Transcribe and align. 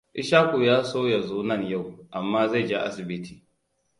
Ishaku 0.21 0.57
ya 0.67 0.77
so 0.83 1.09
ya 1.09 1.21
zo 1.21 1.43
nan 1.43 1.67
yau, 1.69 2.07
amma 2.11 2.47
zai 2.47 2.63
je 2.67 2.75
asibiti. 2.75 3.43